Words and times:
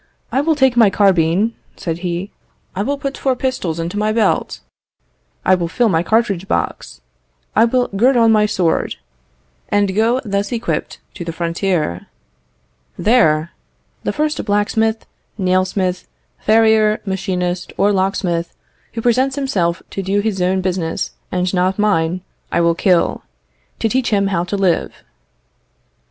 "I 0.31 0.41
will 0.41 0.55
take 0.55 0.75
my 0.75 0.89
carbine," 0.89 1.53
said 1.75 1.99
he; 1.99 2.31
"I 2.75 2.81
will 2.81 2.97
put 2.97 3.19
four 3.19 3.35
pistols 3.35 3.79
into 3.79 3.99
my 3.99 4.11
belt; 4.11 4.61
I 5.45 5.53
will 5.53 5.67
fill 5.67 5.89
my 5.89 6.01
cartridge 6.01 6.47
box; 6.47 7.01
I 7.55 7.65
will 7.65 7.87
gird 7.89 8.17
on 8.17 8.31
my 8.31 8.47
sword, 8.47 8.95
and 9.69 9.93
go 9.95 10.19
thus 10.25 10.51
equipped 10.51 10.97
to 11.13 11.23
the 11.23 11.31
frontier. 11.31 12.07
There, 12.97 13.51
the 14.03 14.11
first 14.11 14.43
blacksmith, 14.43 15.05
nail 15.37 15.65
smith, 15.65 16.07
farrier, 16.39 16.99
machinist, 17.05 17.71
or 17.77 17.91
locksmith, 17.93 18.55
who 18.93 19.03
presents 19.03 19.35
himself 19.35 19.83
to 19.91 20.01
do 20.01 20.19
his 20.19 20.41
own 20.41 20.61
business 20.61 21.11
and 21.31 21.53
not 21.53 21.77
mine, 21.77 22.21
I 22.51 22.59
will 22.61 22.73
kill, 22.73 23.21
to 23.77 23.87
teach 23.87 24.09
him 24.09 24.29
how 24.33 24.45
to 24.45 24.57
live." 24.57 25.03